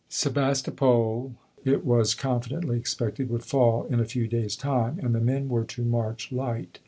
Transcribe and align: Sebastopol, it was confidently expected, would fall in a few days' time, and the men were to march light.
Sebastopol, 0.09 1.35
it 1.63 1.85
was 1.85 2.15
confidently 2.15 2.75
expected, 2.75 3.29
would 3.29 3.43
fall 3.45 3.83
in 3.85 3.99
a 3.99 4.03
few 4.05 4.27
days' 4.27 4.55
time, 4.55 4.97
and 4.97 5.13
the 5.13 5.19
men 5.21 5.47
were 5.47 5.63
to 5.65 5.85
march 5.85 6.31
light. 6.31 6.79